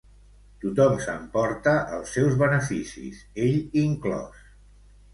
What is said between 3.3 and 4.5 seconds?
ell inclòs.